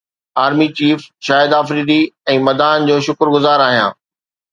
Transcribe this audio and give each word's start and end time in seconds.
army 0.43 0.67
chief 0.77 1.01
Shahid 1.27 1.51
Afridi 1.59 1.97
۽ 2.37 2.39
مداحن 2.47 2.87
جو 2.89 2.95
شڪر 3.09 3.31
گذار 3.37 3.65
آهيان 3.67 3.93